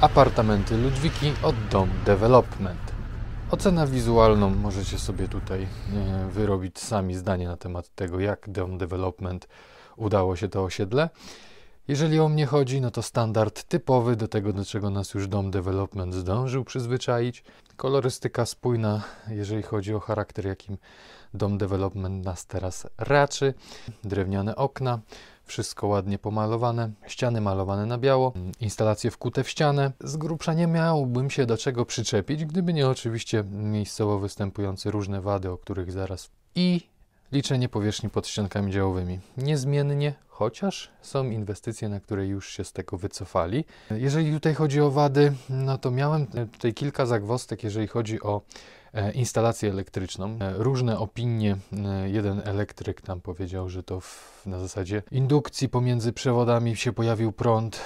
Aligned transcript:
Apartamenty 0.00 0.76
Ludwiki 0.76 1.32
od 1.42 1.56
Dom 1.70 1.90
Development. 2.06 2.80
Ocena 3.50 3.86
wizualną 3.86 4.50
możecie 4.50 4.98
sobie 4.98 5.28
tutaj 5.28 5.62
e, 5.62 6.28
wyrobić 6.30 6.78
sami 6.78 7.14
zdanie 7.14 7.48
na 7.48 7.56
temat 7.56 7.94
tego, 7.94 8.20
jak 8.20 8.50
Dom 8.50 8.78
Development 8.78 9.48
udało 9.96 10.36
się 10.36 10.48
to 10.48 10.64
osiedle. 10.64 11.08
Jeżeli 11.88 12.20
o 12.20 12.28
mnie 12.28 12.46
chodzi, 12.46 12.80
no 12.80 12.90
to 12.90 13.02
standard 13.02 13.64
typowy 13.64 14.16
do 14.16 14.28
tego, 14.28 14.52
do 14.52 14.64
czego 14.64 14.90
nas 14.90 15.14
już 15.14 15.28
Dom 15.28 15.50
Development 15.50 16.14
zdążył 16.14 16.64
przyzwyczaić. 16.64 17.44
Kolorystyka 17.76 18.46
spójna, 18.46 19.02
jeżeli 19.28 19.62
chodzi 19.62 19.94
o 19.94 20.00
charakter, 20.00 20.46
jakim 20.46 20.78
Dom 21.34 21.58
Development 21.58 22.24
nas 22.24 22.46
teraz 22.46 22.86
raczy. 22.98 23.54
Drewniane 24.04 24.56
okna, 24.56 24.98
wszystko 25.48 25.86
ładnie 25.86 26.18
pomalowane, 26.18 26.90
ściany 27.06 27.40
malowane 27.40 27.86
na 27.86 27.98
biało, 27.98 28.32
instalacje 28.60 29.10
wkute 29.10 29.44
w 29.44 29.48
ścianę. 29.48 29.92
Z 30.00 30.16
grubsza 30.16 30.54
nie 30.54 30.66
miałbym 30.66 31.30
się 31.30 31.46
do 31.46 31.56
czego 31.56 31.84
przyczepić, 31.84 32.44
gdyby 32.44 32.72
nie 32.72 32.88
oczywiście 32.88 33.44
miejscowo 33.50 34.18
występujące 34.18 34.90
różne 34.90 35.20
wady, 35.20 35.50
o 35.50 35.58
których 35.58 35.92
zaraz. 35.92 36.30
I 36.54 36.80
liczenie 37.32 37.68
powierzchni 37.68 38.10
pod 38.10 38.26
ściankami 38.26 38.72
działowymi. 38.72 39.20
Niezmiennie, 39.36 40.14
chociaż 40.28 40.90
są 41.02 41.30
inwestycje, 41.30 41.88
na 41.88 42.00
które 42.00 42.26
już 42.26 42.48
się 42.50 42.64
z 42.64 42.72
tego 42.72 42.98
wycofali. 42.98 43.64
Jeżeli 43.90 44.32
tutaj 44.32 44.54
chodzi 44.54 44.80
o 44.80 44.90
wady, 44.90 45.32
no 45.50 45.78
to 45.78 45.90
miałem 45.90 46.26
tutaj 46.26 46.74
kilka 46.74 47.06
zagwostek, 47.06 47.64
jeżeli 47.64 47.86
chodzi 47.86 48.22
o 48.22 48.40
instalację 49.14 49.70
elektryczną. 49.70 50.38
E, 50.40 50.52
różne 50.56 50.98
opinie. 50.98 51.56
E, 51.72 52.10
jeden 52.10 52.42
elektryk 52.44 53.00
tam 53.00 53.20
powiedział, 53.20 53.68
że 53.68 53.82
to 53.82 54.00
w, 54.00 54.42
na 54.46 54.58
zasadzie 54.58 55.02
indukcji 55.10 55.68
pomiędzy 55.68 56.12
przewodami 56.12 56.76
się 56.76 56.92
pojawił 56.92 57.32
prąd. 57.32 57.80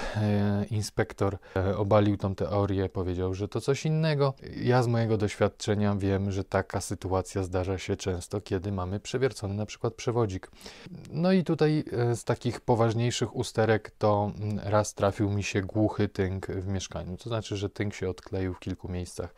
Inspektor 0.71 1.39
obalił 1.77 2.17
tą 2.17 2.35
teorię, 2.35 2.89
powiedział, 2.89 3.35
że 3.35 3.49
to 3.49 3.61
coś 3.61 3.87
innego. 3.87 4.35
Ja 4.57 4.83
z 4.83 4.87
mojego 4.87 5.17
doświadczenia 5.17 5.97
wiem, 5.97 6.31
że 6.31 6.45
taka 6.45 6.81
sytuacja 6.81 7.43
zdarza 7.43 7.79
się 7.79 7.97
często, 7.97 8.41
kiedy 8.41 8.73
mamy 8.73 9.01
przewiercony 9.01 9.55
na 9.55 9.67
przykład 9.67 9.95
przewodzik. 9.95 10.51
No 11.11 11.33
i 11.33 11.45
tutaj 11.45 11.85
z 12.15 12.25
takich 12.25 12.61
poważniejszych 12.61 13.37
usterek 13.37 13.91
to 13.99 14.33
mm, 14.41 14.61
raz 14.65 14.95
trafił 14.95 15.31
mi 15.31 15.43
się 15.43 15.63
głuchy 15.63 16.09
tynk 16.09 16.47
w 16.47 16.67
mieszkaniu. 16.67 17.17
To 17.17 17.29
znaczy, 17.29 17.57
że 17.57 17.71
tynk 17.71 17.95
się 17.95 18.11
odkleił 18.11 18.55
w 18.55 18.61
kilku 18.61 18.89
miejscach. 18.89 19.35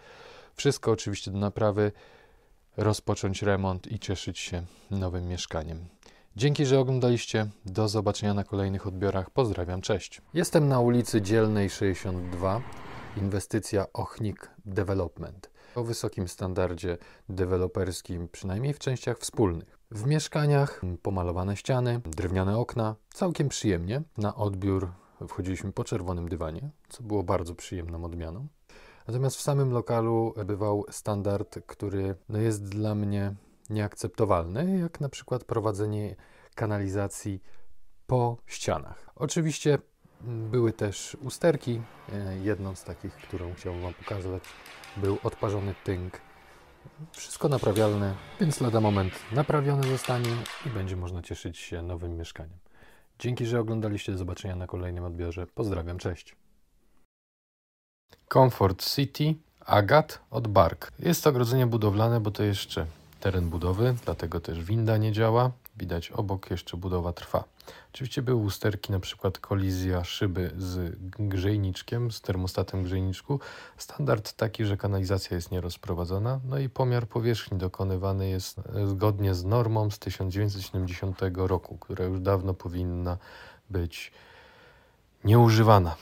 Wszystko 0.57 0.91
oczywiście 0.91 1.31
do 1.31 1.39
naprawy, 1.39 1.93
rozpocząć 2.77 3.43
remont 3.43 3.87
i 3.87 3.99
cieszyć 3.99 4.39
się 4.39 4.63
nowym 4.91 5.29
mieszkaniem. 5.29 5.85
Dzięki, 6.37 6.67
że 6.67 6.79
oglądaliście. 6.79 7.47
Do 7.67 7.89
zobaczenia 7.89 8.35
na 8.35 8.45
kolejnych 8.45 8.87
odbiorach. 8.87 9.31
Pozdrawiam, 9.31 9.81
cześć. 9.81 10.23
Jestem 10.35 10.69
na 10.69 10.81
ulicy 10.81 11.23
Dzielnej 11.23 11.71
62. 11.71 12.63
Inwestycja 13.17 13.87
Ochnik 13.93 14.51
Development. 14.65 15.51
O 15.75 15.85
wysokim 15.85 16.29
standardzie 16.29 16.99
deweloperskim, 17.29 18.29
przynajmniej 18.29 18.75
w 18.75 18.79
częściach 18.79 19.19
wspólnych. 19.19 19.79
W 19.91 20.07
mieszkaniach 20.07 20.81
pomalowane 21.03 21.57
ściany, 21.57 22.01
drewniane 22.05 22.59
okna. 22.59 22.97
Całkiem 23.15 23.49
przyjemnie. 23.49 24.03
Na 24.19 24.35
odbiór 24.35 24.93
wchodziliśmy 25.29 25.73
po 25.73 25.85
czerwonym 25.85 26.29
dywanie, 26.29 26.71
co 26.89 27.03
było 27.03 27.23
bardzo 27.23 27.55
przyjemną 27.55 28.05
odmianą. 28.05 28.47
Natomiast 29.07 29.37
w 29.37 29.41
samym 29.41 29.73
lokalu 29.73 30.35
bywał 30.47 30.85
standard, 30.91 31.59
który 31.67 32.15
no 32.29 32.39
jest 32.39 32.65
dla 32.65 32.95
mnie 32.95 33.35
nieakceptowalny, 33.71 34.79
jak 34.79 35.01
na 35.01 35.09
przykład 35.09 35.45
prowadzenie 35.45 36.17
kanalizacji 36.55 37.43
po 38.07 38.37
ścianach. 38.47 39.11
Oczywiście 39.17 39.79
były 40.25 40.73
też 40.73 41.17
usterki. 41.23 41.83
E, 42.13 42.39
jedną 42.39 42.75
z 42.75 42.85
takich, 42.85 43.15
którą 43.15 43.55
chciałbym 43.55 43.83
Wam 43.83 43.95
pokazać, 43.95 44.43
był 44.97 45.19
odparzony 45.23 45.75
tynk. 45.85 46.21
Wszystko 47.13 47.49
naprawialne, 47.49 48.15
więc 48.41 48.61
lada 48.61 48.81
moment 48.81 49.13
naprawiony 49.33 49.89
zostanie 49.89 50.31
i 50.67 50.71
będzie 50.71 50.97
można 50.97 51.23
cieszyć 51.23 51.59
się 51.59 51.83
nowym 51.83 52.17
mieszkaniem. 52.17 52.59
Dzięki, 53.19 53.47
że 53.47 53.61
oglądaliście. 53.61 54.13
Do 54.13 54.19
zobaczenia 54.19 54.57
na 54.57 54.67
kolejnym 54.67 55.05
odbiorze. 55.05 55.47
Pozdrawiam, 55.47 55.99
cześć. 55.99 56.37
Comfort 58.35 58.85
City 58.95 59.35
Agat 59.67 60.19
od 60.31 60.49
Bark. 60.49 60.93
Jest 60.99 61.25
to 61.25 61.31
ogrodzenie 61.31 61.67
budowlane, 61.67 62.21
bo 62.21 62.31
to 62.31 62.43
jeszcze 62.43 62.87
teren 63.21 63.49
budowy, 63.49 63.95
dlatego 64.05 64.41
też 64.41 64.65
winda 64.65 64.97
nie 64.97 65.13
działa. 65.13 65.51
Widać 65.77 66.11
obok 66.11 66.51
jeszcze 66.51 66.77
budowa 66.77 67.13
trwa. 67.13 67.45
Oczywiście 67.93 68.23
były 68.23 68.43
usterki, 68.43 68.93
na 68.93 69.01
przykład 69.01 69.39
kolizja 69.39 70.05
szyby 70.05 70.51
z 70.59 70.97
grzejniczkiem, 71.19 72.11
z 72.11 72.21
termostatem 72.21 72.85
grzejniczku. 72.85 73.41
Standard 73.77 74.33
taki, 74.33 74.65
że 74.65 74.77
kanalizacja 74.77 75.37
jest 75.37 75.51
nierozprowadzona. 75.51 76.41
No 76.49 76.59
i 76.59 76.69
pomiar 76.69 77.07
powierzchni 77.07 77.59
dokonywany 77.59 78.29
jest 78.29 78.61
zgodnie 78.87 79.35
z 79.35 79.45
normą 79.45 79.91
z 79.91 79.99
1970 79.99 81.21
roku, 81.35 81.79
która 81.79 82.05
już 82.05 82.21
dawno 82.21 82.55
powinna 82.55 83.17
być 83.71 84.13
nieużywana. 85.25 85.97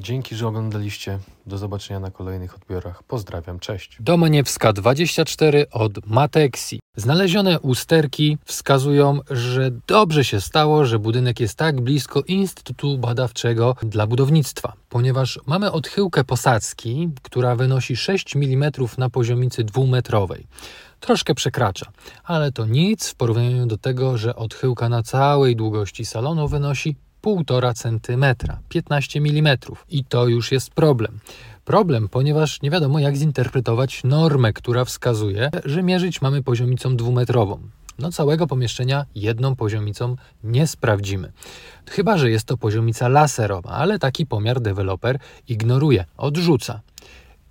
Dzięki, 0.00 0.36
że 0.36 0.48
oglądaliście. 0.48 1.18
Do 1.46 1.58
zobaczenia 1.58 2.00
na 2.00 2.10
kolejnych 2.10 2.54
odbiorach. 2.54 3.02
Pozdrawiam, 3.02 3.58
cześć. 3.58 3.96
Domaniewska 4.00 4.72
24 4.72 5.66
od 5.70 6.06
Matexi. 6.06 6.80
Znalezione 6.96 7.60
usterki 7.60 8.38
wskazują, 8.44 9.20
że 9.30 9.70
dobrze 9.86 10.24
się 10.24 10.40
stało, 10.40 10.84
że 10.84 10.98
budynek 10.98 11.40
jest 11.40 11.58
tak 11.58 11.80
blisko 11.80 12.20
Instytutu 12.20 12.98
Badawczego 12.98 13.76
dla 13.82 14.06
Budownictwa, 14.06 14.72
ponieważ 14.88 15.40
mamy 15.46 15.72
odchyłkę 15.72 16.24
posadzki, 16.24 17.08
która 17.22 17.56
wynosi 17.56 17.96
6 17.96 18.36
mm 18.36 18.70
na 18.98 19.10
poziomicy 19.10 19.64
dwumetrowej 19.64 20.46
troszkę 21.00 21.34
przekracza, 21.34 21.86
ale 22.24 22.52
to 22.52 22.66
nic 22.66 23.08
w 23.08 23.14
porównaniu 23.14 23.66
do 23.66 23.78
tego, 23.78 24.18
że 24.18 24.36
odchyłka 24.36 24.88
na 24.88 25.02
całej 25.02 25.56
długości 25.56 26.04
salonu 26.04 26.48
wynosi 26.48 26.96
1,5 27.26 27.74
cm, 27.74 28.24
15 28.68 29.18
mm. 29.18 29.58
I 29.88 30.04
to 30.04 30.28
już 30.28 30.52
jest 30.52 30.70
problem. 30.70 31.18
Problem, 31.64 32.08
ponieważ 32.08 32.62
nie 32.62 32.70
wiadomo 32.70 32.98
jak 32.98 33.16
zinterpretować 33.16 34.04
normę, 34.04 34.52
która 34.52 34.84
wskazuje, 34.84 35.50
że 35.64 35.82
mierzyć 35.82 36.22
mamy 36.22 36.42
poziomicą 36.42 36.96
dwumetrową. 36.96 37.58
No 37.98 38.12
całego 38.12 38.46
pomieszczenia 38.46 39.06
jedną 39.14 39.56
poziomicą 39.56 40.16
nie 40.44 40.66
sprawdzimy. 40.66 41.32
Chyba, 41.90 42.18
że 42.18 42.30
jest 42.30 42.46
to 42.46 42.56
poziomica 42.56 43.08
laserowa, 43.08 43.70
ale 43.70 43.98
taki 43.98 44.26
pomiar 44.26 44.60
deweloper 44.60 45.18
ignoruje, 45.48 46.04
odrzuca. 46.16 46.80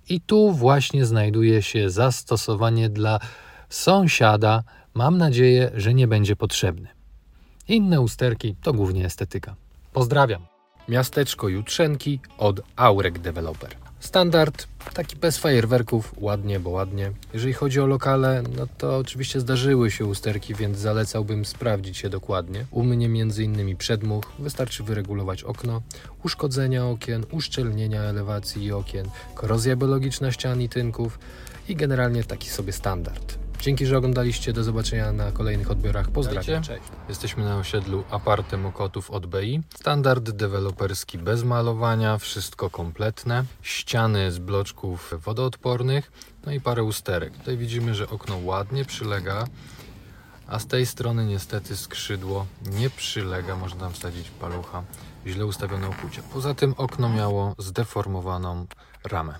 I 0.08 0.20
tu 0.20 0.52
właśnie 0.52 1.06
znajduje 1.06 1.62
się 1.62 1.90
zastosowanie 1.90 2.88
dla 2.88 3.20
sąsiada. 3.68 4.62
Mam 4.94 5.18
nadzieję, 5.18 5.70
że 5.74 5.94
nie 5.94 6.08
będzie 6.08 6.36
potrzebny. 6.36 6.88
Inne 7.68 8.00
usterki 8.00 8.54
to 8.62 8.72
głównie 8.72 9.04
estetyka. 9.04 9.65
Pozdrawiam. 9.96 10.46
Miasteczko 10.88 11.48
Jutrzenki 11.48 12.20
od 12.38 12.60
Aurek 12.76 13.18
Developer. 13.18 13.76
Standard, 14.00 14.68
taki 14.94 15.16
bez 15.16 15.38
fajerwerków, 15.38 16.14
ładnie, 16.16 16.60
bo 16.60 16.70
ładnie. 16.70 17.12
Jeżeli 17.34 17.52
chodzi 17.52 17.80
o 17.80 17.86
lokale, 17.86 18.42
no 18.56 18.66
to 18.78 18.96
oczywiście 18.96 19.40
zdarzyły 19.40 19.90
się 19.90 20.04
usterki, 20.04 20.54
więc 20.54 20.78
zalecałbym 20.78 21.44
sprawdzić 21.44 22.02
je 22.02 22.10
dokładnie. 22.10 22.64
U 22.70 22.82
mnie 22.82 23.06
m.in. 23.06 23.76
przedmuch, 23.76 24.32
wystarczy 24.38 24.82
wyregulować 24.82 25.42
okno, 25.42 25.82
uszkodzenia 26.24 26.86
okien, 26.86 27.24
uszczelnienia 27.32 28.02
elewacji 28.02 28.64
i 28.64 28.72
okien, 28.72 29.06
korozja 29.34 29.76
biologiczna 29.76 30.32
ścian 30.32 30.62
i 30.62 30.68
tynków 30.68 31.18
i 31.68 31.76
generalnie 31.76 32.24
taki 32.24 32.48
sobie 32.48 32.72
standard. 32.72 33.45
Dzięki, 33.66 33.86
że 33.86 33.98
oglądaliście. 33.98 34.52
Do 34.52 34.64
zobaczenia 34.64 35.12
na 35.12 35.32
kolejnych 35.32 35.70
odbiorach. 35.70 36.10
Pozdrawiam. 36.10 36.62
Cześć. 36.62 36.82
Jesteśmy 37.08 37.44
na 37.44 37.58
osiedlu 37.58 38.04
Aparte 38.10 38.56
Mokotów 38.56 39.10
od 39.10 39.26
BI. 39.26 39.62
Standard 39.74 40.30
deweloperski 40.30 41.18
bez 41.18 41.44
malowania, 41.44 42.18
wszystko 42.18 42.70
kompletne. 42.70 43.44
Ściany 43.62 44.32
z 44.32 44.38
bloczków 44.38 45.14
wodoodpornych, 45.24 46.12
no 46.46 46.52
i 46.52 46.60
parę 46.60 46.82
usterek. 46.82 47.36
Tutaj 47.38 47.56
widzimy, 47.56 47.94
że 47.94 48.10
okno 48.10 48.38
ładnie 48.44 48.84
przylega, 48.84 49.44
a 50.46 50.58
z 50.58 50.66
tej 50.66 50.86
strony 50.86 51.26
niestety 51.26 51.76
skrzydło 51.76 52.46
nie 52.66 52.90
przylega. 52.90 53.56
Można 53.56 53.80
tam 53.80 53.92
wsadzić 53.92 54.30
palucha. 54.30 54.82
Źle 55.26 55.46
ustawione 55.46 55.88
okucie. 55.88 56.22
Poza 56.32 56.54
tym 56.54 56.74
okno 56.76 57.08
miało 57.08 57.54
zdeformowaną 57.58 58.66
ramę. 59.04 59.34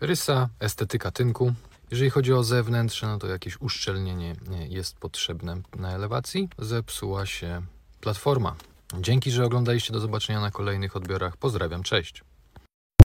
Rysa, 0.00 0.48
estetyka 0.60 1.10
tynku, 1.10 1.54
jeżeli 1.90 2.10
chodzi 2.10 2.32
o 2.32 2.44
zewnętrzne, 2.44 3.08
no 3.08 3.18
to 3.18 3.26
jakieś 3.26 3.60
uszczelnienie 3.60 4.36
jest 4.68 4.98
potrzebne 4.98 5.56
na 5.76 5.92
elewacji. 5.92 6.48
Zepsuła 6.58 7.26
się 7.26 7.62
platforma. 8.00 8.56
Dzięki, 9.00 9.30
że 9.30 9.44
oglądaliście. 9.44 9.92
Do 9.92 10.00
zobaczenia 10.00 10.40
na 10.40 10.50
kolejnych 10.50 10.96
odbiorach. 10.96 11.36
Pozdrawiam, 11.36 11.82
cześć. 11.82 12.24